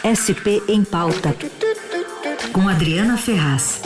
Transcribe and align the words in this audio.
SP 0.00 0.64
em 0.66 0.82
Pauta, 0.82 1.36
com 2.54 2.66
Adriana 2.66 3.18
Ferraz. 3.18 3.82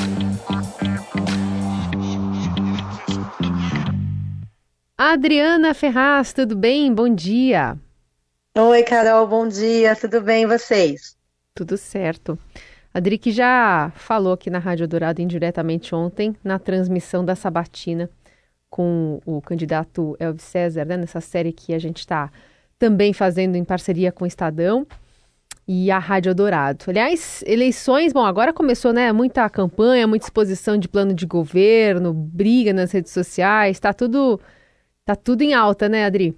Adriana 4.96 5.74
Ferraz, 5.74 6.32
tudo 6.32 6.54
bem? 6.54 6.94
Bom 6.94 7.12
dia. 7.12 7.76
Oi, 8.56 8.82
Carol, 8.84 9.26
bom 9.26 9.48
dia. 9.48 9.96
Tudo 9.96 10.20
bem 10.20 10.44
e 10.44 10.46
vocês? 10.46 11.16
Tudo 11.52 11.76
certo. 11.76 12.38
Adri 12.92 13.18
que 13.18 13.32
já 13.32 13.90
falou 13.96 14.34
aqui 14.34 14.48
na 14.48 14.60
Rádio 14.60 14.86
Dourado 14.86 15.20
indiretamente 15.20 15.96
ontem, 15.96 16.36
na 16.44 16.60
transmissão 16.60 17.24
da 17.24 17.34
Sabatina 17.34 18.08
com 18.70 19.20
o 19.26 19.42
candidato 19.42 20.16
Elvis 20.20 20.44
César, 20.44 20.84
né, 20.84 20.96
nessa 20.96 21.20
série 21.20 21.52
que 21.52 21.74
a 21.74 21.78
gente 21.78 21.98
está 21.98 22.30
também 22.78 23.12
fazendo 23.12 23.56
em 23.56 23.64
parceria 23.64 24.12
com 24.12 24.24
o 24.24 24.28
Estadão 24.28 24.86
e 25.66 25.90
a 25.90 25.98
Rádio 25.98 26.34
Dourado. 26.34 26.84
Aliás, 26.88 27.42
eleições, 27.46 28.12
bom, 28.12 28.24
agora 28.24 28.52
começou, 28.52 28.92
né, 28.92 29.12
muita 29.12 29.48
campanha, 29.50 30.06
muita 30.06 30.26
exposição 30.26 30.76
de 30.78 30.88
plano 30.88 31.14
de 31.14 31.26
governo, 31.26 32.12
briga 32.12 32.72
nas 32.72 32.92
redes 32.92 33.12
sociais, 33.12 33.80
tá 33.80 33.92
tudo 33.92 34.40
tá 35.04 35.16
tudo 35.16 35.42
em 35.42 35.54
alta, 35.54 35.88
né, 35.88 36.04
Adri? 36.06 36.36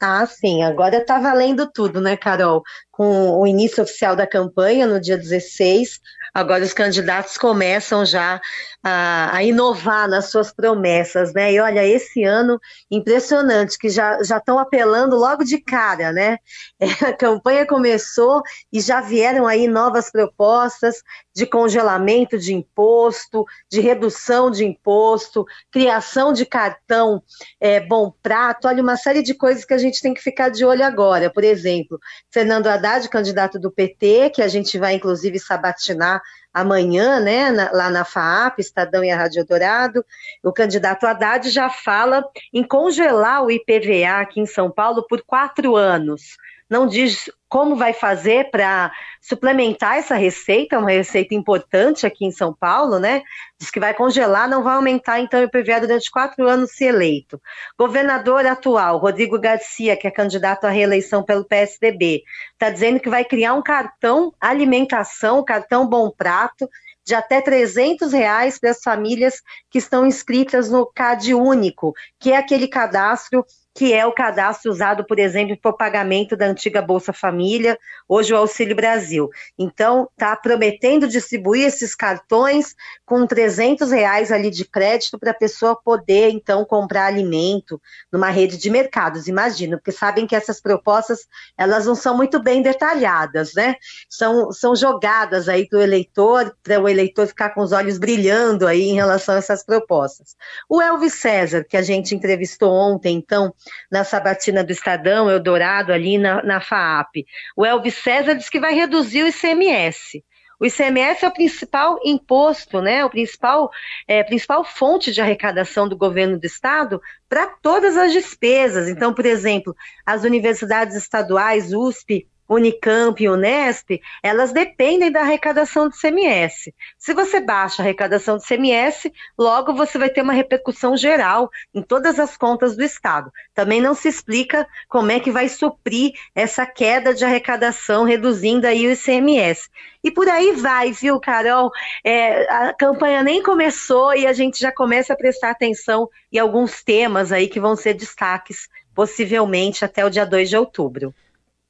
Ah, 0.00 0.26
sim, 0.26 0.62
agora 0.64 1.04
tá 1.04 1.20
valendo 1.20 1.70
tudo, 1.70 2.00
né, 2.00 2.16
Carol? 2.16 2.62
Com 2.92 3.40
o 3.40 3.46
início 3.46 3.82
oficial 3.82 4.14
da 4.14 4.26
campanha 4.26 4.86
no 4.86 5.00
dia 5.00 5.16
16, 5.16 5.98
agora 6.32 6.62
os 6.62 6.72
candidatos 6.72 7.36
começam 7.36 8.04
já 8.04 8.40
a, 8.82 9.36
a, 9.36 9.44
inovar 9.44 10.08
nas 10.08 10.30
suas 10.30 10.52
promessas, 10.52 11.32
né? 11.32 11.52
E 11.52 11.60
olha, 11.60 11.86
esse 11.86 12.24
ano 12.24 12.60
impressionante, 12.90 13.78
que 13.78 13.88
já 13.88 14.18
estão 14.20 14.58
apelando 14.58 15.16
logo 15.16 15.44
de 15.44 15.58
cara, 15.58 16.12
né? 16.12 16.38
É, 16.80 16.86
a 17.06 17.12
campanha 17.12 17.66
começou 17.66 18.42
e 18.72 18.80
já 18.80 19.00
vieram 19.00 19.46
aí 19.46 19.68
novas 19.68 20.10
propostas 20.10 21.02
de 21.34 21.46
congelamento 21.46 22.38
de 22.38 22.52
imposto, 22.52 23.44
de 23.70 23.80
redução 23.80 24.50
de 24.50 24.64
imposto, 24.64 25.46
criação 25.70 26.32
de 26.32 26.44
cartão 26.44 27.22
é, 27.60 27.80
bom 27.80 28.12
prato, 28.22 28.68
olha, 28.68 28.82
uma 28.82 28.96
série 28.96 29.22
de 29.22 29.32
coisas 29.32 29.64
que 29.64 29.72
a 29.72 29.78
gente 29.78 30.00
tem 30.02 30.12
que 30.12 30.20
ficar 30.20 30.50
de 30.50 30.64
olho 30.64 30.84
agora. 30.84 31.32
Por 31.32 31.44
exemplo, 31.44 31.98
Fernando 32.30 32.66
Haddad, 32.66 32.81
candidato 33.10 33.58
do 33.58 33.70
PT, 33.70 34.30
que 34.30 34.42
a 34.42 34.48
gente 34.48 34.78
vai 34.78 34.94
inclusive 34.94 35.38
sabatinar 35.38 36.22
amanhã, 36.52 37.18
né, 37.18 37.50
na, 37.50 37.70
lá 37.72 37.90
na 37.90 38.04
FAAP, 38.04 38.58
Estadão 38.58 39.02
e 39.02 39.10
a 39.10 39.16
Rádio 39.16 39.44
Dourado, 39.44 40.04
o 40.42 40.52
candidato 40.52 41.06
Haddad 41.06 41.48
já 41.48 41.70
fala 41.70 42.24
em 42.52 42.62
congelar 42.62 43.42
o 43.42 43.50
IPVA 43.50 44.20
aqui 44.20 44.40
em 44.40 44.46
São 44.46 44.70
Paulo 44.70 45.06
por 45.08 45.22
quatro 45.22 45.76
anos. 45.76 46.36
Não 46.68 46.86
diz 46.86 47.30
como 47.52 47.76
vai 47.76 47.92
fazer 47.92 48.50
para 48.50 48.90
suplementar 49.20 49.98
essa 49.98 50.14
receita, 50.14 50.78
uma 50.78 50.90
receita 50.90 51.34
importante 51.34 52.06
aqui 52.06 52.24
em 52.24 52.30
São 52.30 52.54
Paulo, 52.54 52.98
né? 52.98 53.20
Diz 53.60 53.70
que 53.70 53.78
vai 53.78 53.92
congelar, 53.92 54.48
não 54.48 54.62
vai 54.62 54.74
aumentar 54.74 55.20
então 55.20 55.38
o 55.38 55.44
IPVA 55.44 55.80
durante 55.80 56.10
quatro 56.10 56.48
anos 56.48 56.70
se 56.70 56.86
eleito. 56.86 57.38
Governador 57.78 58.46
atual, 58.46 58.96
Rodrigo 58.96 59.38
Garcia, 59.38 59.94
que 59.98 60.06
é 60.06 60.10
candidato 60.10 60.64
à 60.64 60.70
reeleição 60.70 61.22
pelo 61.22 61.44
PSDB, 61.44 62.22
está 62.54 62.70
dizendo 62.70 62.98
que 62.98 63.10
vai 63.10 63.22
criar 63.22 63.52
um 63.52 63.62
cartão 63.62 64.32
alimentação, 64.40 65.44
cartão 65.44 65.86
Bom 65.86 66.10
Prato, 66.10 66.66
de 67.04 67.14
até 67.14 67.42
300 67.42 68.14
reais 68.14 68.58
para 68.58 68.70
as 68.70 68.80
famílias 68.82 69.42
que 69.70 69.76
estão 69.76 70.06
inscritas 70.06 70.70
no 70.70 70.86
CAD 70.86 71.34
Único, 71.34 71.92
que 72.18 72.32
é 72.32 72.36
aquele 72.38 72.66
cadastro 72.66 73.44
que 73.74 73.92
é 73.94 74.04
o 74.04 74.12
cadastro 74.12 74.70
usado, 74.70 75.04
por 75.04 75.18
exemplo, 75.18 75.56
para 75.56 75.70
o 75.70 75.76
pagamento 75.76 76.36
da 76.36 76.46
antiga 76.46 76.82
Bolsa 76.82 77.12
Família, 77.12 77.78
hoje 78.06 78.32
o 78.32 78.36
Auxílio 78.36 78.76
Brasil. 78.76 79.30
Então, 79.58 80.08
está 80.12 80.36
prometendo 80.36 81.08
distribuir 81.08 81.66
esses 81.66 81.94
cartões 81.94 82.74
com 83.06 83.26
300 83.26 83.90
reais 83.90 84.30
ali 84.30 84.50
de 84.50 84.66
crédito 84.66 85.18
para 85.18 85.30
a 85.30 85.34
pessoa 85.34 85.74
poder, 85.74 86.30
então, 86.30 86.64
comprar 86.64 87.06
alimento 87.06 87.80
numa 88.12 88.28
rede 88.28 88.58
de 88.58 88.68
mercados, 88.68 89.26
imagino, 89.26 89.78
porque 89.78 89.92
sabem 89.92 90.26
que 90.26 90.36
essas 90.36 90.60
propostas, 90.60 91.26
elas 91.56 91.86
não 91.86 91.94
são 91.94 92.14
muito 92.16 92.42
bem 92.42 92.60
detalhadas, 92.60 93.54
né? 93.54 93.76
São, 94.08 94.52
são 94.52 94.76
jogadas 94.76 95.48
aí 95.48 95.66
para 95.66 95.78
o 95.78 95.82
eleitor, 95.82 96.54
para 96.62 96.78
o 96.80 96.88
eleitor 96.88 97.26
ficar 97.26 97.50
com 97.50 97.62
os 97.62 97.72
olhos 97.72 97.98
brilhando 97.98 98.66
aí 98.66 98.82
em 98.82 98.94
relação 98.94 99.34
a 99.34 99.38
essas 99.38 99.64
propostas. 99.64 100.36
O 100.68 100.80
Elvis 100.80 101.14
César, 101.14 101.64
que 101.64 101.76
a 101.76 101.82
gente 101.82 102.14
entrevistou 102.14 102.70
ontem, 102.70 103.16
então, 103.16 103.54
na 103.90 104.04
sabatina 104.04 104.64
do 104.64 104.72
Estadão, 104.72 105.30
Eldorado, 105.30 105.92
ali 105.92 106.18
na, 106.18 106.42
na 106.42 106.60
FAAP. 106.60 107.24
O 107.56 107.64
Elvis 107.64 107.94
César 107.96 108.34
diz 108.34 108.48
que 108.48 108.60
vai 108.60 108.74
reduzir 108.74 109.22
o 109.22 109.28
ICMS. 109.28 110.22
O 110.62 110.66
ICMS 110.66 111.24
é 111.24 111.28
o 111.28 111.32
principal 111.32 111.98
imposto, 112.04 112.80
né? 112.80 113.04
O 113.04 113.10
principal, 113.10 113.68
é, 114.06 114.22
principal 114.22 114.64
fonte 114.64 115.10
de 115.10 115.20
arrecadação 115.20 115.88
do 115.88 115.96
governo 115.96 116.38
do 116.38 116.46
estado 116.46 117.02
para 117.28 117.48
todas 117.48 117.96
as 117.96 118.12
despesas. 118.12 118.88
Então, 118.88 119.12
por 119.12 119.26
exemplo, 119.26 119.74
as 120.06 120.22
universidades 120.22 120.94
estaduais, 120.94 121.72
USP, 121.72 122.28
Unicamp 122.54 123.22
e 123.22 123.28
Unesp, 123.28 124.00
elas 124.22 124.52
dependem 124.52 125.10
da 125.10 125.20
arrecadação 125.20 125.88
do 125.88 125.96
CMS. 125.96 126.72
Se 126.98 127.14
você 127.14 127.40
baixa 127.40 127.82
a 127.82 127.84
arrecadação 127.84 128.36
do 128.36 128.42
CMS, 128.42 129.12
logo 129.38 129.72
você 129.74 129.98
vai 129.98 130.10
ter 130.10 130.22
uma 130.22 130.32
repercussão 130.32 130.96
geral 130.96 131.50
em 131.74 131.82
todas 131.82 132.18
as 132.18 132.36
contas 132.36 132.76
do 132.76 132.82
Estado. 132.82 133.32
Também 133.54 133.80
não 133.80 133.94
se 133.94 134.08
explica 134.08 134.66
como 134.88 135.10
é 135.10 135.20
que 135.20 135.30
vai 135.30 135.48
suprir 135.48 136.12
essa 136.34 136.66
queda 136.66 137.14
de 137.14 137.24
arrecadação, 137.24 138.04
reduzindo 138.04 138.66
aí 138.66 138.86
o 138.86 138.92
ICMS. 138.92 139.68
E 140.04 140.10
por 140.10 140.28
aí 140.28 140.52
vai, 140.52 140.92
viu, 140.92 141.20
Carol? 141.20 141.70
É, 142.04 142.50
a 142.50 142.72
campanha 142.72 143.22
nem 143.22 143.42
começou 143.42 144.14
e 144.14 144.26
a 144.26 144.32
gente 144.32 144.58
já 144.58 144.72
começa 144.72 145.12
a 145.12 145.16
prestar 145.16 145.50
atenção 145.50 146.08
em 146.32 146.38
alguns 146.38 146.82
temas 146.82 147.30
aí 147.30 147.46
que 147.46 147.60
vão 147.60 147.76
ser 147.76 147.94
destaques, 147.94 148.68
possivelmente 148.94 149.84
até 149.84 150.04
o 150.04 150.10
dia 150.10 150.26
2 150.26 150.48
de 150.48 150.56
outubro. 150.56 151.14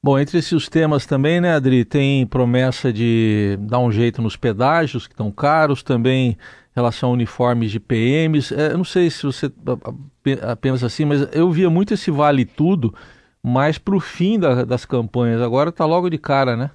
Bom, 0.05 0.19
entre 0.19 0.39
esses 0.39 0.69
temas 0.69 1.07
também, 1.07 1.41
né, 1.41 1.55
Adri, 1.55 1.85
tem 1.85 2.27
promessa 2.27 2.93
de 2.93 3.57
dar 3.61 3.79
um 3.79 3.93
jeito 3.93 4.21
nos 4.21 4.37
pedágios 4.37 5.07
que 5.07 5.15
estão 5.15 5.31
caros, 5.31 5.81
também 5.81 6.37
relação 6.75 7.11
a 7.11 7.13
uniformes 7.13 7.71
de 7.71 7.79
PMs. 7.79 8.53
É, 8.53 8.73
eu 8.73 8.79
não 8.79 8.85
sei 8.85 9.09
se 9.11 9.23
você 9.23 9.51
pensa 10.61 10.87
assim, 10.87 11.05
mas 11.05 11.29
eu 11.33 11.51
via 11.53 11.71
muito 11.71 11.95
esse 11.95 12.11
vale 12.11 12.45
tudo, 12.45 12.93
mas 13.41 13.79
para 13.79 13.95
o 13.95 14.01
fim 14.01 14.41
da, 14.41 14.65
das 14.65 14.85
campanhas. 14.85 15.41
Agora 15.41 15.71
está 15.71 15.85
logo 15.85 16.11
de 16.11 16.19
cara, 16.19 16.57
né? 16.57 16.71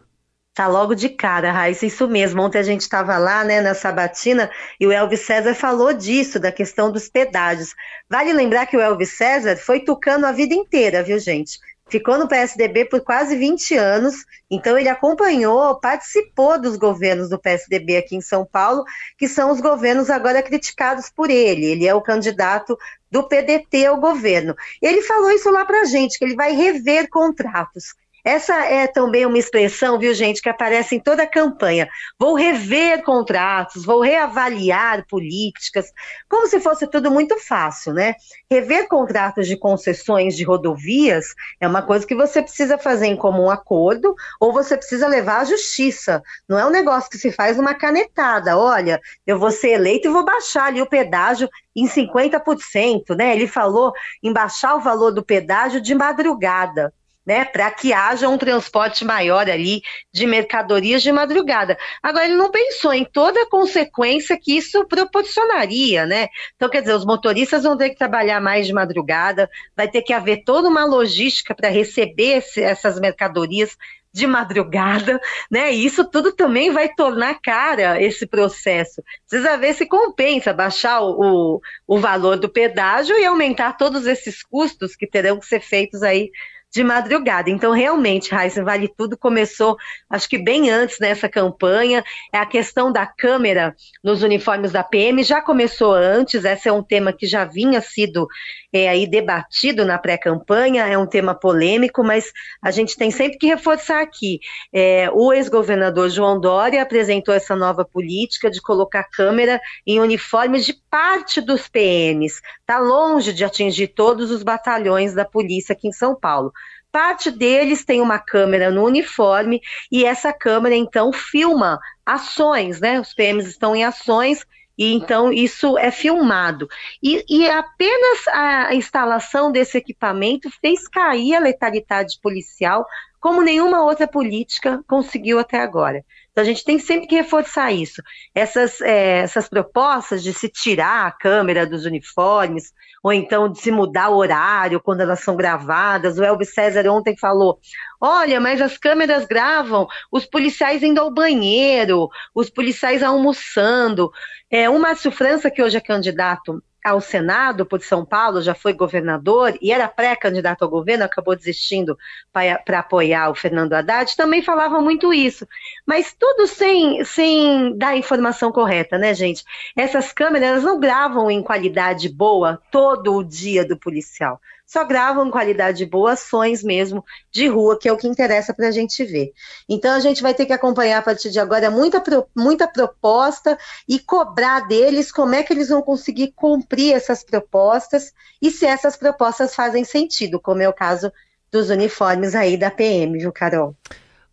Tá 0.54 0.68
logo 0.68 0.96
de 0.96 1.10
cara, 1.10 1.52
Raíssa, 1.52 1.86
isso 1.86 2.08
mesmo. 2.08 2.42
Ontem 2.42 2.58
a 2.58 2.64
gente 2.64 2.82
estava 2.82 3.18
lá, 3.18 3.44
né, 3.44 3.62
na 3.62 3.76
Sabatina, 3.76 4.50
e 4.80 4.88
o 4.88 4.92
Elvis 4.92 5.20
César 5.20 5.54
falou 5.54 5.94
disso, 5.94 6.40
da 6.40 6.52
questão 6.52 6.92
dos 6.92 7.10
pedágios. 7.10 7.76
Vale 8.10 8.34
lembrar 8.34 8.66
que 8.66 8.76
o 8.76 8.82
Elvis 8.82 9.18
César 9.18 9.56
foi 9.58 9.82
tucano 9.82 10.26
a 10.26 10.32
vida 10.32 10.56
inteira, 10.56 11.04
viu, 11.04 11.20
gente? 11.20 11.60
Ficou 11.90 12.18
no 12.18 12.28
PSDB 12.28 12.86
por 12.86 13.02
quase 13.02 13.36
20 13.36 13.76
anos, 13.76 14.26
então 14.50 14.78
ele 14.78 14.90
acompanhou, 14.90 15.80
participou 15.80 16.60
dos 16.60 16.78
governos 16.78 17.30
do 17.30 17.40
PSDB 17.40 17.98
aqui 17.98 18.16
em 18.16 18.22
São 18.22 18.46
Paulo, 18.46 18.84
que 19.18 19.28
são 19.28 19.52
os 19.52 19.62
governos 19.62 20.10
agora 20.10 20.44
criticados 20.44 21.10
por 21.10 21.30
ele. 21.30 21.66
Ele 21.66 21.88
é 21.88 21.94
o 21.94 22.02
candidato 22.02 22.78
do 23.10 23.24
PDT 23.24 23.86
ao 23.86 24.00
governo. 24.00 24.56
Ele 24.82 25.02
falou 25.02 25.32
isso 25.32 25.50
lá 25.50 25.66
para 25.66 25.86
gente, 25.86 26.18
que 26.18 26.26
ele 26.26 26.36
vai 26.36 26.52
rever 26.54 27.10
contratos. 27.10 27.96
Essa 28.28 28.56
é 28.66 28.88
também 28.88 29.26
uma 29.26 29.38
expressão, 29.38 29.98
viu, 29.98 30.14
gente, 30.14 30.42
que 30.42 30.50
aparece 30.50 30.98
em 30.98 31.00
toda 31.00 31.24
a 31.24 31.26
campanha. 31.28 31.88
Vou 32.20 32.36
rever 32.36 33.02
contratos, 33.02 33.86
vou 33.86 34.02
reavaliar 34.02 35.08
políticas, 35.08 35.94
como 36.28 36.46
se 36.46 36.60
fosse 36.60 36.86
tudo 36.88 37.10
muito 37.10 37.40
fácil, 37.40 37.94
né? 37.94 38.16
Rever 38.52 38.90
contratos 38.90 39.48
de 39.48 39.56
concessões 39.56 40.36
de 40.36 40.44
rodovias 40.44 41.28
é 41.62 41.66
uma 41.66 41.82
coisa 41.82 42.06
que 42.06 42.14
você 42.14 42.42
precisa 42.42 42.78
fazer 42.78 43.06
em 43.06 43.16
comum 43.16 43.50
acordo 43.50 44.14
ou 44.42 44.52
você 44.52 44.76
precisa 44.76 45.08
levar 45.08 45.40
à 45.40 45.46
justiça. 45.46 46.22
Não 46.50 46.60
é 46.60 46.66
um 46.66 46.70
negócio 46.70 47.10
que 47.10 47.18
se 47.18 47.32
faz 47.32 47.56
numa 47.56 47.76
canetada. 47.76 48.58
Olha, 48.58 49.00
eu 49.26 49.40
vou 49.40 49.52
ser 49.52 49.70
eleito 49.70 50.10
e 50.10 50.12
vou 50.12 50.26
baixar 50.26 50.66
ali 50.66 50.82
o 50.82 50.90
pedágio 50.90 51.48
em 51.74 51.88
50%, 51.88 53.16
né? 53.16 53.34
Ele 53.34 53.48
falou 53.48 53.94
em 54.22 54.34
baixar 54.34 54.76
o 54.76 54.82
valor 54.82 55.12
do 55.12 55.24
pedágio 55.24 55.80
de 55.80 55.96
madrugada 55.96 56.92
né, 57.28 57.44
para 57.44 57.70
que 57.70 57.92
haja 57.92 58.30
um 58.30 58.38
transporte 58.38 59.04
maior 59.04 59.50
ali 59.50 59.82
de 60.14 60.26
mercadorias 60.26 61.04
de 61.04 61.12
madrugada. 61.12 61.78
Agora, 62.02 62.24
ele 62.24 62.36
não 62.36 62.50
pensou 62.50 62.94
em 62.94 63.04
toda 63.04 63.42
a 63.42 63.50
consequência 63.50 64.40
que 64.42 64.56
isso 64.56 64.88
proporcionaria, 64.88 66.06
né? 66.06 66.30
Então, 66.56 66.70
quer 66.70 66.80
dizer, 66.80 66.94
os 66.94 67.04
motoristas 67.04 67.64
vão 67.64 67.76
ter 67.76 67.90
que 67.90 67.98
trabalhar 67.98 68.40
mais 68.40 68.66
de 68.66 68.72
madrugada, 68.72 69.50
vai 69.76 69.90
ter 69.90 70.04
que 70.04 70.14
haver 70.14 70.46
toda 70.46 70.70
uma 70.70 70.86
logística 70.86 71.54
para 71.54 71.68
receber 71.68 72.38
esse, 72.38 72.64
essas 72.64 72.98
mercadorias 72.98 73.76
de 74.14 74.26
madrugada, 74.26 75.20
né? 75.52 75.74
E 75.74 75.86
isso 75.86 76.06
tudo 76.10 76.32
também 76.32 76.72
vai 76.72 76.88
tornar 76.96 77.42
cara 77.42 78.02
esse 78.02 78.26
processo. 78.26 79.04
Precisa 79.30 79.58
ver 79.58 79.74
se 79.74 79.86
compensa 79.86 80.54
baixar 80.54 81.02
o, 81.02 81.58
o, 81.58 81.62
o 81.86 82.00
valor 82.00 82.38
do 82.38 82.48
pedágio 82.48 83.18
e 83.20 83.26
aumentar 83.26 83.74
todos 83.74 84.08
esses 84.08 84.42
custos 84.44 84.96
que 84.96 85.06
terão 85.06 85.38
que 85.38 85.46
ser 85.46 85.60
feitos 85.60 86.02
aí 86.04 86.32
de 86.78 86.84
madrugada. 86.84 87.50
Então, 87.50 87.72
realmente, 87.72 88.32
Raíssa 88.32 88.64
Vale 88.64 88.88
Tudo 88.88 89.18
começou, 89.18 89.76
acho 90.08 90.30
que 90.30 90.38
bem 90.38 90.70
antes 90.70 91.00
dessa 91.00 91.28
campanha. 91.28 92.04
É 92.32 92.38
a 92.38 92.46
questão 92.46 92.92
da 92.92 93.04
câmera 93.04 93.76
nos 94.04 94.22
uniformes 94.22 94.72
da 94.72 94.84
PM 94.84 95.24
já 95.24 95.42
começou 95.42 95.94
antes. 95.94 96.46
Esse 96.46 96.70
é 96.70 96.72
um 96.72 96.84
tema 96.84 97.12
que 97.12 97.26
já 97.26 97.46
vinha 97.46 97.82
sido 97.82 98.28
é, 98.72 98.88
aí 98.88 99.08
debatido 99.08 99.86
na 99.86 99.98
pré-campanha. 99.98 100.86
É 100.86 100.96
um 100.96 101.08
tema 101.08 101.34
polêmico, 101.34 102.04
mas 102.04 102.32
a 102.62 102.70
gente 102.70 102.96
tem 102.96 103.10
sempre 103.10 103.40
que 103.40 103.48
reforçar 103.48 104.04
aqui. 104.04 104.40
É, 104.72 105.10
o 105.12 105.34
ex-governador 105.34 106.12
João 106.12 106.40
Dória 106.40 106.84
apresentou 106.84 107.34
essa 107.34 107.56
nova 107.56 107.84
política 107.84 108.52
de 108.52 108.62
colocar 108.62 109.04
câmera 109.06 109.60
em 109.86 110.00
uniformes 110.00 110.64
de 110.64 110.76
parte 110.92 111.42
dos 111.42 111.68
PMs. 111.68 112.40
Está 112.60 112.78
longe 112.78 113.34
de 113.34 113.44
atingir 113.44 113.88
todos 113.88 114.30
os 114.30 114.44
batalhões 114.44 115.16
da 115.16 115.26
polícia 115.26 115.74
aqui 115.74 115.88
em 115.88 115.92
São 115.92 116.14
Paulo. 116.14 116.54
Parte 116.92 117.30
deles 117.30 117.86
tem 117.86 118.02
uma 118.02 118.18
câmera 118.18 118.72
no 118.72 118.84
uniforme 118.84 119.62
e 119.92 120.06
essa 120.06 120.34
câmera 120.34 120.76
então 120.76 121.12
filma 121.12 121.80
ações, 122.06 122.80
né? 122.80 123.00
Os 123.00 123.14
PMs 123.14 123.48
estão 123.48 123.76
em 123.76 123.84
ações 123.84 124.46
e 124.78 124.94
então 124.94 125.34
isso 125.34 125.78
é 125.78 125.90
filmado. 125.92 126.68
E, 127.02 127.26
e, 127.28 127.50
apenas 127.50 128.28
a 128.28 128.76
instalação 128.76 129.52
desse 129.52 129.78
equipamento 129.78 130.50
fez 130.62 130.88
cair 130.88 131.36
a 131.36 131.40
letalidade 131.40 132.20
policial, 132.22 132.86
como 133.20 133.42
nenhuma 133.42 133.84
outra 133.84 134.08
política 134.08 134.84
conseguiu 134.88 135.40
até 135.40 135.60
agora. 135.60 136.06
Então 136.38 136.44
a 136.44 136.46
gente 136.46 136.64
tem 136.64 136.78
sempre 136.78 137.08
que 137.08 137.16
reforçar 137.16 137.72
isso. 137.72 138.00
Essas, 138.36 138.80
é, 138.82 139.22
essas 139.22 139.50
propostas 139.50 140.22
de 140.22 140.32
se 140.32 140.48
tirar 140.48 141.08
a 141.08 141.12
câmera 141.12 141.66
dos 141.66 141.84
uniformes, 141.84 142.72
ou 143.02 143.12
então 143.12 143.50
de 143.50 143.60
se 143.60 143.72
mudar 143.72 144.10
o 144.10 144.18
horário 144.18 144.80
quando 144.80 145.02
elas 145.02 145.22
são 145.22 145.36
gravadas. 145.36 146.20
O 146.20 146.24
Elvis 146.24 146.54
César 146.54 146.88
ontem 146.92 147.18
falou: 147.18 147.58
olha, 148.00 148.40
mas 148.40 148.62
as 148.62 148.78
câmeras 148.78 149.26
gravam 149.26 149.88
os 150.12 150.28
policiais 150.28 150.84
indo 150.84 151.02
ao 151.02 151.12
banheiro, 151.12 152.08
os 152.36 152.52
policiais 152.52 153.02
almoçando. 153.02 154.12
É, 154.52 154.70
o 154.70 154.78
Márcio 154.78 155.12
França, 155.12 155.50
que 155.50 155.64
hoje 155.64 155.78
é 155.78 155.82
candidato 155.82 156.62
ao 156.88 157.02
Senado 157.02 157.66
por 157.66 157.82
São 157.82 158.06
Paulo, 158.06 158.42
já 158.42 158.56
foi 158.56 158.74
governador 158.74 159.58
e 159.62 159.72
era 159.72 159.88
pré-candidato 159.88 160.64
ao 160.64 160.70
governo, 160.70 161.04
acabou 161.04 161.36
desistindo 161.36 161.98
para 162.32 162.80
apoiar 162.80 163.30
o 163.30 163.36
Fernando 163.36 163.74
Haddad, 163.74 164.16
também 164.16 164.42
falava 164.42 164.80
muito 164.80 165.14
isso. 165.14 165.48
Mas 165.86 166.16
tudo 166.18 166.48
sem, 166.48 167.04
sem 167.04 167.78
dar 167.78 167.90
a 167.90 167.98
informação 167.98 168.52
correta, 168.52 168.98
né, 168.98 169.14
gente? 169.14 169.44
Essas 169.76 170.14
câmeras 170.14 170.64
não 170.64 170.80
gravam 170.80 171.30
em 171.30 171.44
qualidade 171.44 172.08
boa 172.10 172.62
todo 172.72 173.16
o 173.16 173.24
dia 173.24 173.66
do 173.66 173.78
policial 173.78 174.40
só 174.68 174.84
gravam 174.84 175.32
qualidade 175.32 175.86
boa 175.86 176.12
ações 176.12 176.62
mesmo 176.62 177.04
de 177.32 177.48
rua, 177.48 177.80
que 177.80 177.88
é 177.88 177.92
o 177.92 177.98
que 177.98 178.08
interessa 178.08 178.54
para 178.54 178.68
a 178.68 178.72
gente 178.72 179.04
ver. 179.06 179.32
Então 179.68 179.96
a 179.96 180.00
gente 180.02 180.22
vai 180.22 180.34
ter 180.34 180.46
que 180.46 180.52
acompanhar 180.52 180.98
a 180.98 181.02
partir 181.02 181.30
de 181.30 181.40
agora 181.40 181.72
muita, 181.72 182.04
muita 182.36 182.68
proposta 182.68 183.58
e 183.88 183.98
cobrar 183.98 184.68
deles 184.68 185.10
como 185.10 185.34
é 185.34 185.42
que 185.42 185.54
eles 185.54 185.70
vão 185.70 185.82
conseguir 185.82 186.34
cumprir 186.36 186.94
essas 186.94 187.24
propostas 187.24 188.12
e 188.42 188.52
se 188.52 188.66
essas 188.66 188.98
propostas 188.98 189.56
fazem 189.56 189.86
sentido, 189.86 190.38
como 190.38 190.62
é 190.62 190.68
o 190.68 190.74
caso 190.74 191.12
dos 191.50 191.70
uniformes 191.70 192.36
aí 192.36 192.58
da 192.58 192.70
PM, 192.70 193.18
viu, 193.18 193.32
Carol? 193.32 193.74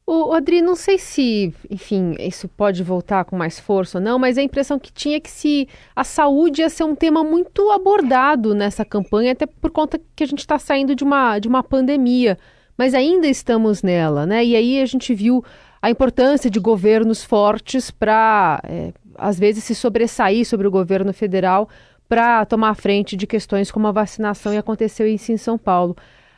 O 0.06 0.34
Adri, 0.34 0.60
não 0.60 0.74
sei 0.76 0.98
se, 0.98 1.54
enfim, 1.70 2.14
isso 2.18 2.46
pode 2.46 2.82
voltar 2.82 3.24
com 3.24 3.36
mais 3.36 3.58
força 3.58 3.96
ou 3.96 4.04
não, 4.04 4.18
mas 4.18 4.36
a 4.36 4.42
impressão 4.42 4.78
que 4.78 4.92
tinha 4.92 5.16
é 5.16 5.20
que 5.20 5.30
se 5.30 5.66
a 5.96 6.04
saúde 6.04 6.60
ia 6.60 6.68
ser 6.68 6.84
um 6.84 6.94
tema 6.94 7.24
muito 7.24 7.70
abordado 7.70 8.54
nessa 8.54 8.84
campanha, 8.84 9.32
até 9.32 9.46
por 9.46 9.70
conta 9.70 9.98
que 10.14 10.22
a 10.22 10.26
gente 10.26 10.40
está 10.40 10.58
saindo 10.58 10.94
de 10.94 11.02
uma, 11.02 11.38
de 11.38 11.48
uma 11.48 11.62
pandemia, 11.62 12.38
mas 12.76 12.92
ainda 12.92 13.26
estamos 13.26 13.82
nela, 13.82 14.26
né? 14.26 14.44
E 14.44 14.54
aí 14.54 14.82
a 14.82 14.84
gente 14.84 15.14
viu 15.14 15.42
a 15.80 15.88
importância 15.88 16.50
de 16.50 16.60
governos 16.60 17.24
fortes 17.24 17.90
para, 17.90 18.60
é, 18.64 18.92
às 19.16 19.38
vezes, 19.38 19.64
se 19.64 19.74
sobressair 19.74 20.44
sobre 20.44 20.66
o 20.66 20.70
governo 20.70 21.14
federal 21.14 21.66
para 22.06 22.44
tomar 22.44 22.74
frente 22.74 23.16
de 23.16 23.26
questões 23.26 23.70
como 23.70 23.86
a 23.86 23.92
vacinação, 23.92 24.52
e 24.52 24.58
aconteceu 24.58 25.06
isso 25.06 25.32
em 25.32 25.38
São 25.38 25.56
Paulo. 25.56 25.96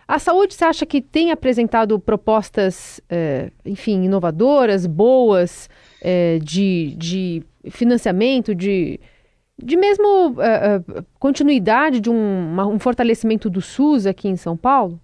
A 0.08 0.18
saúde, 0.20 0.54
você 0.54 0.64
acha 0.64 0.86
que 0.86 1.00
tem 1.02 1.32
apresentado 1.32 1.98
propostas, 1.98 3.00
é, 3.08 3.50
enfim, 3.64 4.04
inovadoras, 4.04 4.86
boas, 4.86 5.68
é, 6.00 6.38
de, 6.40 6.94
de 6.96 7.42
financiamento, 7.70 8.54
de, 8.54 9.00
de 9.60 9.76
mesmo 9.76 10.36
é, 10.40 10.80
continuidade 11.18 11.98
de 11.98 12.08
um, 12.08 12.52
uma, 12.52 12.66
um 12.66 12.78
fortalecimento 12.78 13.50
do 13.50 13.60
SUS 13.60 14.06
aqui 14.06 14.28
em 14.28 14.36
São 14.36 14.56
Paulo? 14.56 15.00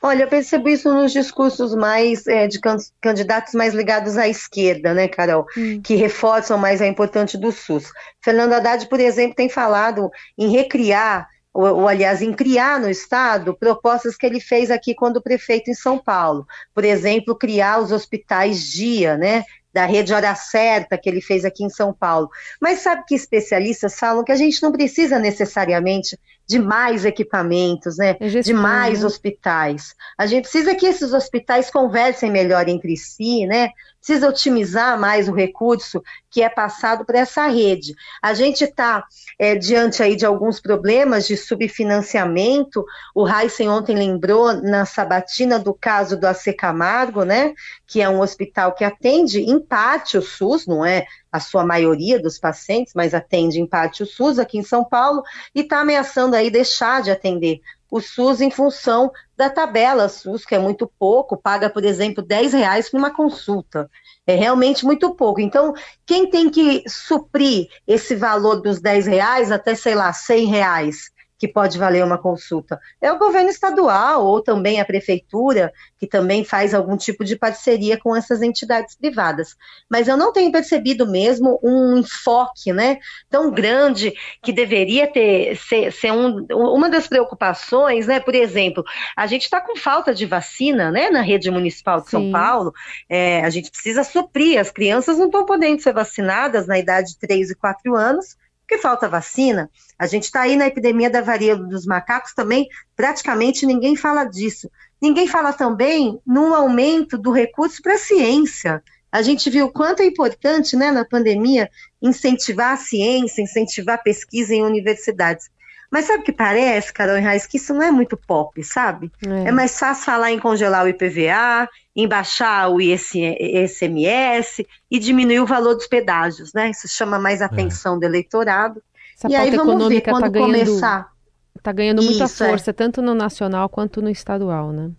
Olha, 0.00 0.24
eu 0.24 0.28
percebo 0.28 0.68
isso 0.68 0.92
nos 0.92 1.12
discursos 1.12 1.74
mais 1.74 2.26
é, 2.26 2.48
de 2.48 2.58
candidatos 3.00 3.54
mais 3.54 3.74
ligados 3.74 4.16
à 4.16 4.26
esquerda, 4.26 4.94
né, 4.94 5.06
Carol? 5.06 5.46
Hum. 5.56 5.80
Que 5.82 5.94
reforçam 5.94 6.58
mais 6.58 6.80
a 6.80 6.86
importância 6.86 7.38
do 7.38 7.52
SUS. 7.52 7.92
Fernando 8.20 8.54
Haddad, 8.54 8.88
por 8.88 8.98
exemplo, 8.98 9.36
tem 9.36 9.48
falado 9.48 10.10
em 10.36 10.50
recriar 10.50 11.28
ou, 11.52 11.64
ou, 11.64 11.88
aliás, 11.88 12.22
em 12.22 12.32
criar 12.32 12.80
no 12.80 12.88
Estado 12.88 13.54
propostas 13.54 14.16
que 14.16 14.24
ele 14.24 14.40
fez 14.40 14.70
aqui 14.70 14.94
quando 14.94 15.22
prefeito 15.22 15.70
em 15.70 15.74
São 15.74 15.98
Paulo. 15.98 16.46
Por 16.74 16.84
exemplo, 16.84 17.36
criar 17.36 17.80
os 17.80 17.92
hospitais 17.92 18.70
dia, 18.70 19.16
né? 19.16 19.44
Da 19.72 19.86
rede 19.86 20.12
Hora 20.12 20.34
Certa 20.34 20.98
que 20.98 21.08
ele 21.08 21.20
fez 21.20 21.44
aqui 21.44 21.64
em 21.64 21.70
São 21.70 21.92
Paulo. 21.92 22.28
Mas 22.60 22.80
sabe 22.80 23.04
que 23.06 23.14
especialistas 23.14 23.98
falam 23.98 24.24
que 24.24 24.32
a 24.32 24.36
gente 24.36 24.62
não 24.62 24.72
precisa 24.72 25.18
necessariamente 25.18 26.18
de 26.46 26.58
mais 26.58 27.04
equipamentos, 27.04 27.96
né? 27.96 28.14
de 28.14 28.52
mais 28.52 29.00
né? 29.00 29.06
hospitais. 29.06 29.94
A 30.18 30.26
gente 30.26 30.44
precisa 30.44 30.74
que 30.74 30.86
esses 30.86 31.12
hospitais 31.12 31.70
conversem 31.70 32.30
melhor 32.30 32.68
entre 32.68 32.96
si, 32.96 33.46
né? 33.46 33.70
Precisa 33.98 34.28
otimizar 34.28 34.98
mais 34.98 35.28
o 35.28 35.32
recurso 35.32 36.02
que 36.28 36.42
é 36.42 36.48
passado 36.48 37.04
para 37.04 37.20
essa 37.20 37.46
rede. 37.46 37.94
A 38.20 38.34
gente 38.34 38.64
está 38.64 39.04
é, 39.38 39.54
diante 39.54 40.02
aí 40.02 40.16
de 40.16 40.26
alguns 40.26 40.60
problemas 40.60 41.26
de 41.26 41.36
subfinanciamento. 41.36 42.84
O 43.14 43.28
Heisen 43.28 43.68
ontem 43.68 43.94
lembrou 43.94 44.52
na 44.54 44.84
sabatina 44.84 45.56
do 45.56 45.72
caso 45.72 46.18
do 46.18 46.26
AC 46.26 46.52
Camargo, 46.58 47.22
né? 47.22 47.54
Que 47.86 48.02
é 48.02 48.08
um 48.08 48.20
hospital 48.20 48.74
que 48.74 48.84
atende 48.84 49.40
em 49.40 49.60
parte 49.60 50.18
o 50.18 50.22
SUS, 50.22 50.66
não 50.66 50.84
é 50.84 51.06
a 51.32 51.40
sua 51.40 51.64
maioria 51.64 52.20
dos 52.20 52.38
pacientes, 52.38 52.92
mas 52.94 53.14
atende 53.14 53.58
em 53.58 53.66
parte 53.66 54.02
o 54.02 54.06
SUS 54.06 54.38
aqui 54.38 54.58
em 54.58 54.62
São 54.62 54.84
Paulo, 54.84 55.22
e 55.54 55.60
está 55.60 55.80
ameaçando 55.80 56.36
aí 56.36 56.50
deixar 56.50 57.02
de 57.02 57.10
atender 57.10 57.60
o 57.90 58.00
SUS 58.00 58.40
em 58.40 58.50
função 58.50 59.10
da 59.36 59.50
tabela 59.50 60.08
SUS, 60.08 60.46
que 60.46 60.54
é 60.54 60.58
muito 60.58 60.90
pouco, 60.98 61.36
paga, 61.36 61.68
por 61.68 61.84
exemplo, 61.84 62.24
10 62.24 62.52
reais 62.54 62.88
por 62.88 62.96
uma 62.96 63.10
consulta. 63.10 63.90
É 64.26 64.34
realmente 64.34 64.84
muito 64.84 65.14
pouco. 65.14 65.40
Então, 65.40 65.74
quem 66.06 66.30
tem 66.30 66.48
que 66.48 66.84
suprir 66.88 67.68
esse 67.86 68.14
valor 68.14 68.62
dos 68.62 68.80
10 68.80 69.06
reais 69.06 69.52
até, 69.52 69.74
sei 69.74 69.94
lá, 69.94 70.12
100 70.12 70.46
reais? 70.46 71.10
Que 71.42 71.48
pode 71.48 71.76
valer 71.76 72.04
uma 72.04 72.18
consulta. 72.18 72.80
É 73.00 73.10
o 73.10 73.18
governo 73.18 73.50
estadual 73.50 74.24
ou 74.24 74.40
também 74.40 74.80
a 74.80 74.84
prefeitura, 74.84 75.72
que 75.98 76.06
também 76.06 76.44
faz 76.44 76.72
algum 76.72 76.96
tipo 76.96 77.24
de 77.24 77.34
parceria 77.34 77.98
com 77.98 78.14
essas 78.14 78.42
entidades 78.42 78.94
privadas. 78.94 79.56
Mas 79.90 80.06
eu 80.06 80.16
não 80.16 80.32
tenho 80.32 80.52
percebido 80.52 81.04
mesmo 81.04 81.58
um 81.60 81.96
enfoque 81.96 82.72
né, 82.72 82.98
tão 83.28 83.50
grande 83.50 84.14
que 84.40 84.52
deveria 84.52 85.08
ter 85.08 85.56
ser, 85.56 85.90
ser 85.90 86.12
um, 86.12 86.46
uma 86.48 86.88
das 86.88 87.08
preocupações, 87.08 88.06
né? 88.06 88.20
Por 88.20 88.36
exemplo, 88.36 88.84
a 89.16 89.26
gente 89.26 89.42
está 89.42 89.60
com 89.60 89.74
falta 89.74 90.14
de 90.14 90.24
vacina 90.24 90.92
né, 90.92 91.10
na 91.10 91.22
rede 91.22 91.50
municipal 91.50 92.02
de 92.02 92.04
Sim. 92.04 92.10
São 92.10 92.30
Paulo. 92.30 92.72
É, 93.08 93.44
a 93.44 93.50
gente 93.50 93.68
precisa 93.68 94.04
suprir, 94.04 94.60
as 94.60 94.70
crianças 94.70 95.18
não 95.18 95.26
estão 95.26 95.44
podendo 95.44 95.82
ser 95.82 95.92
vacinadas 95.92 96.68
na 96.68 96.78
idade 96.78 97.14
de 97.14 97.18
3 97.18 97.50
e 97.50 97.56
4 97.56 97.96
anos 97.96 98.36
porque 98.72 98.78
falta 98.78 99.08
vacina. 99.08 99.70
A 99.98 100.06
gente 100.06 100.24
está 100.24 100.42
aí 100.42 100.56
na 100.56 100.66
epidemia 100.66 101.10
da 101.10 101.20
varíola 101.20 101.64
dos 101.64 101.84
macacos 101.84 102.32
também, 102.32 102.68
praticamente 102.96 103.66
ninguém 103.66 103.96
fala 103.96 104.24
disso. 104.24 104.70
Ninguém 105.00 105.26
fala 105.26 105.52
também 105.52 106.18
no 106.26 106.54
aumento 106.54 107.18
do 107.18 107.30
recurso 107.30 107.82
para 107.82 107.94
a 107.94 107.98
ciência. 107.98 108.82
A 109.10 109.20
gente 109.20 109.50
viu 109.50 109.70
quanto 109.70 110.00
é 110.00 110.06
importante, 110.06 110.74
né, 110.74 110.90
na 110.90 111.04
pandemia, 111.04 111.68
incentivar 112.00 112.72
a 112.72 112.76
ciência, 112.78 113.42
incentivar 113.42 113.96
a 113.96 114.02
pesquisa 114.02 114.54
em 114.54 114.62
universidades. 114.62 115.50
Mas 115.92 116.06
sabe 116.06 116.22
o 116.22 116.24
que 116.24 116.32
parece, 116.32 116.90
Carol 116.90 117.16
Reis, 117.16 117.46
que 117.46 117.58
isso 117.58 117.74
não 117.74 117.82
é 117.82 117.90
muito 117.90 118.16
pop, 118.16 118.64
sabe? 118.64 119.12
É. 119.26 119.48
é 119.48 119.52
mais 119.52 119.78
fácil 119.78 120.06
falar 120.06 120.32
em 120.32 120.38
congelar 120.38 120.86
o 120.86 120.88
IPVA, 120.88 121.68
em 121.94 122.08
baixar 122.08 122.70
o 122.70 122.80
ICMS 122.80 124.66
e 124.90 124.98
diminuir 124.98 125.40
o 125.40 125.46
valor 125.46 125.74
dos 125.74 125.86
pedágios, 125.86 126.54
né? 126.54 126.70
Isso 126.70 126.88
chama 126.88 127.18
mais 127.18 127.42
é. 127.42 127.44
atenção 127.44 127.96
é. 127.96 127.98
do 127.98 128.04
eleitorado. 128.04 128.82
Essa 129.18 129.28
e 129.28 129.36
aí 129.36 129.50
vamos 129.54 129.86
ver 129.86 130.00
quando 130.00 130.22
tá 130.22 130.28
ganhando, 130.28 130.52
começar. 130.52 131.12
Está 131.54 131.72
ganhando 131.72 132.02
muita 132.02 132.24
Isso, 132.24 132.42
é. 132.42 132.48
força, 132.48 132.70
é. 132.70 132.72
tanto 132.72 133.02
no 133.02 133.14
nacional 133.14 133.68
quanto 133.68 134.00
no 134.00 134.08
estadual, 134.08 134.72
né? 134.72 134.90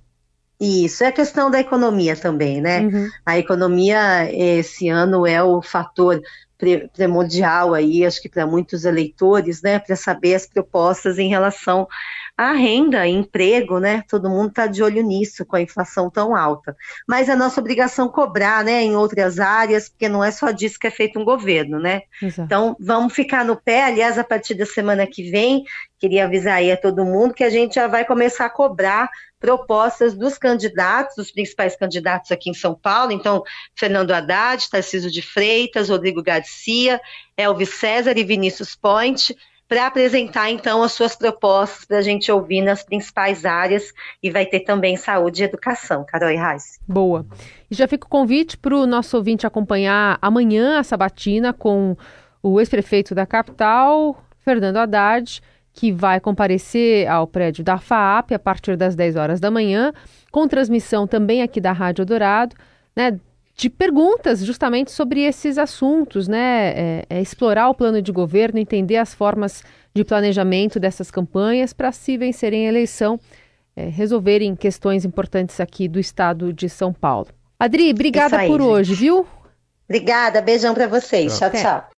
Isso, 0.62 1.04
é 1.04 1.08
a 1.08 1.12
questão 1.12 1.50
da 1.50 1.60
economia 1.60 2.16
também, 2.16 2.62
né? 2.62 2.82
Uhum. 2.82 3.10
A 3.26 3.40
economia 3.40 4.32
esse 4.32 4.90
ano 4.90 5.26
é 5.26 5.42
o 5.42 5.60
fator 5.64 6.22
primordial 6.94 7.74
aí, 7.74 8.06
acho 8.06 8.22
que 8.22 8.30
para 8.30 8.46
muitos 8.46 8.86
eleitores, 8.86 9.62
né, 9.62 9.80
para 9.80 9.96
saber 9.96 10.36
as 10.36 10.46
propostas 10.46 11.20
em 11.20 11.30
relação 11.30 11.88
à 12.38 12.54
renda, 12.54 13.08
emprego, 13.08 13.80
né? 13.80 14.04
Todo 14.10 14.30
mundo 14.30 14.50
está 14.50 14.66
de 14.66 14.82
olho 14.82 15.04
nisso 15.04 15.46
com 15.46 15.56
a 15.56 15.62
inflação 15.62 16.10
tão 16.10 16.36
alta. 16.36 16.76
Mas 17.08 17.30
é 17.30 17.36
nossa 17.36 17.60
obrigação 17.60 18.10
cobrar, 18.10 18.64
né, 18.64 18.82
em 18.82 18.96
outras 18.96 19.40
áreas, 19.40 19.90
porque 19.90 20.10
não 20.10 20.24
é 20.24 20.32
só 20.32 20.52
disso 20.52 20.80
que 20.80 20.88
é 20.88 20.92
feito 20.92 21.20
um 21.20 21.26
governo, 21.26 21.80
né? 21.80 22.02
Exato. 22.22 22.42
Então 22.42 22.76
vamos 22.80 23.14
ficar 23.14 23.46
no 23.46 23.56
pé. 23.56 23.84
Aliás, 23.84 24.18
a 24.18 24.24
partir 24.24 24.56
da 24.56 24.66
semana 24.66 25.06
que 25.06 25.30
vem, 25.30 25.64
queria 26.00 26.26
avisar 26.26 26.56
aí 26.56 26.72
a 26.72 26.78
todo 26.78 27.06
mundo 27.06 27.34
que 27.34 27.44
a 27.44 27.50
gente 27.50 27.76
já 27.76 27.88
vai 27.88 28.04
começar 28.04 28.46
a 28.46 28.50
cobrar 28.50 29.10
propostas 29.40 30.14
dos 30.14 30.38
candidatos, 30.38 31.18
dos 31.18 31.30
principais 31.30 31.76
candidatos 31.76 32.32
aqui 32.32 32.50
em 32.50 32.54
São 32.54 32.74
Paulo. 32.74 33.12
Então, 33.12 33.44
Fernando 33.76 34.12
Haddad, 34.12 34.70
Tarcísio 34.70 35.12
de 35.12 35.22
Freitas, 35.22 35.90
Rodrigo 35.90 36.24
Garcia, 36.44 37.00
Elvis 37.38 37.70
César 37.70 38.18
e 38.18 38.24
Vinícius 38.24 38.76
Point, 38.76 39.36
para 39.68 39.88
apresentar 39.88 40.52
então 40.52 40.84
as 40.84 40.92
suas 40.92 41.16
propostas 41.16 41.86
para 41.86 41.98
a 41.98 42.02
gente 42.02 42.30
ouvir 42.30 42.62
nas 42.62 42.84
principais 42.84 43.46
áreas 43.46 43.94
e 44.22 44.30
vai 44.30 44.46
ter 44.46 44.60
também 44.60 44.98
saúde 44.98 45.42
e 45.42 45.46
educação, 45.46 46.06
Carol 46.06 46.30
e 46.30 46.36
Reis. 46.36 46.80
Boa. 46.88 47.26
E 47.72 47.74
já 47.74 47.88
fica 47.88 48.06
o 48.06 48.10
convite 48.10 48.58
para 48.58 48.76
o 48.76 48.86
nosso 48.86 49.16
ouvinte 49.16 49.48
acompanhar 49.48 50.20
amanhã 50.22 50.80
a 50.80 50.84
sabatina 50.84 51.54
com 51.54 51.96
o 52.42 52.60
ex-prefeito 52.60 53.16
da 53.16 53.26
capital, 53.26 54.22
Fernando 54.44 54.78
Haddad 54.78 55.42
que 55.74 55.92
vai 55.92 56.20
comparecer 56.20 57.08
ao 57.08 57.26
prédio 57.26 57.64
da 57.64 57.80
FAAP 57.80 58.32
a 58.32 58.40
partir 58.40 58.78
das 58.78 58.96
10 58.96 59.16
horas 59.16 59.40
da 59.40 59.50
manhã, 59.50 59.92
com 60.32 60.48
transmissão 60.48 61.08
também 61.08 61.42
aqui 61.42 61.60
da 61.60 61.72
Rádio 61.72 62.06
Dourado, 62.06 62.56
né, 62.96 63.20
de 63.56 63.70
perguntas 63.70 64.44
justamente 64.44 64.92
sobre 64.92 65.22
esses 65.22 65.58
assuntos, 65.58 66.28
né, 66.28 66.74
é, 66.76 67.06
é 67.10 67.22
explorar 67.22 67.70
o 67.70 67.76
plano 67.76 68.02
de 68.02 68.12
governo, 68.12 68.60
entender 68.60 68.98
as 68.98 69.14
formas 69.14 69.64
de 69.94 70.04
planejamento 70.04 70.80
dessas 70.80 71.12
campanhas 71.12 71.72
para 71.72 71.92
se 71.92 72.18
vencerem 72.18 72.66
a 72.66 72.70
eleição, 72.70 73.20
é, 73.76 73.86
resolverem 73.86 74.56
questões 74.56 75.06
importantes 75.06 75.60
aqui 75.60 75.88
do 75.88 76.00
estado 76.00 76.52
de 76.52 76.68
São 76.68 76.92
Paulo. 76.92 77.28
Adri, 77.60 77.92
obrigada 77.92 78.38
aí, 78.40 78.48
por 78.48 78.60
gente. 78.60 78.70
hoje, 78.70 78.96
viu? 78.96 79.28
Obrigada, 79.88 80.42
beijão 80.42 80.74
para 80.74 80.88
vocês. 80.88 81.38
Tchau, 81.38 81.52
tchau. 81.52 81.62
tchau. 81.62 81.90